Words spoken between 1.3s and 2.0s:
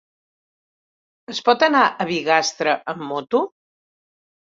Es pot anar